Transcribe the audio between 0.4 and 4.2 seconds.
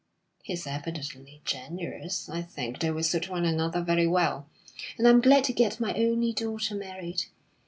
He is evidently generous. I think they will suit one another very